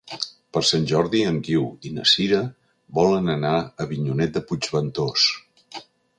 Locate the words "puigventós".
4.51-5.29